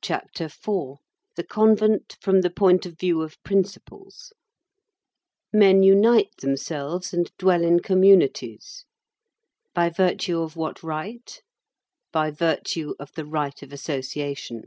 CHAPTER 0.00 0.46
IV—THE 0.46 1.44
CONVENT 1.48 2.16
FROM 2.20 2.40
THE 2.40 2.50
POINT 2.50 2.84
OF 2.84 2.98
VIEW 2.98 3.22
OF 3.22 3.40
PRINCIPLES 3.44 4.32
Men 5.52 5.84
unite 5.84 6.36
themselves 6.40 7.14
and 7.14 7.30
dwell 7.38 7.62
in 7.62 7.78
communities. 7.78 8.84
By 9.72 9.88
virtue 9.88 10.40
of 10.40 10.56
what 10.56 10.82
right? 10.82 11.40
By 12.10 12.32
virtue 12.32 12.94
of 12.98 13.12
the 13.12 13.24
right 13.24 13.62
of 13.62 13.72
association. 13.72 14.62